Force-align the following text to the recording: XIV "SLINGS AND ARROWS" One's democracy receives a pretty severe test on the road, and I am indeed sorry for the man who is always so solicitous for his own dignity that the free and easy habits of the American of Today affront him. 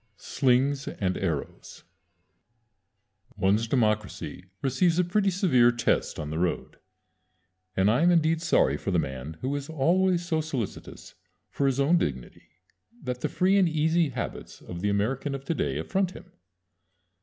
XIV 0.01 0.15
"SLINGS 0.23 0.87
AND 0.99 1.15
ARROWS" 1.15 1.83
One's 3.37 3.67
democracy 3.67 4.45
receives 4.63 4.97
a 4.97 5.03
pretty 5.03 5.29
severe 5.29 5.71
test 5.71 6.17
on 6.19 6.31
the 6.31 6.39
road, 6.39 6.79
and 7.77 7.87
I 7.87 8.01
am 8.01 8.09
indeed 8.09 8.41
sorry 8.41 8.77
for 8.77 8.89
the 8.89 8.97
man 8.97 9.37
who 9.41 9.55
is 9.55 9.69
always 9.69 10.25
so 10.25 10.41
solicitous 10.41 11.13
for 11.51 11.67
his 11.67 11.79
own 11.79 11.99
dignity 11.99 12.49
that 13.03 13.21
the 13.21 13.29
free 13.29 13.59
and 13.59 13.69
easy 13.69 14.09
habits 14.09 14.59
of 14.59 14.81
the 14.81 14.89
American 14.89 15.35
of 15.35 15.45
Today 15.45 15.77
affront 15.77 16.13
him. 16.13 16.31